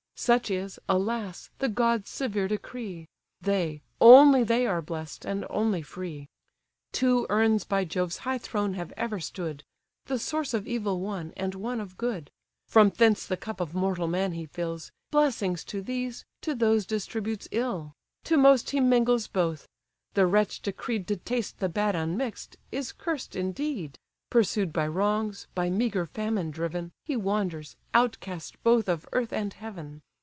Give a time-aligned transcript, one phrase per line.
[0.13, 1.49] Such is, alas!
[1.57, 3.07] the gods' severe decree:
[3.41, 6.29] They, only they are blest, and only free.
[6.91, 9.63] Two urns by Jove's high throne have ever stood,
[10.05, 12.29] The source of evil one, and one of good;
[12.67, 17.47] From thence the cup of mortal man he fills, Blessings to these, to those distributes
[17.49, 17.93] ill;
[18.25, 19.67] To most he mingles both:
[20.13, 23.97] the wretch decreed To taste the bad unmix'd, is cursed indeed;
[24.29, 30.03] Pursued by wrongs, by meagre famine driven, He wanders, outcast both of earth and heaven.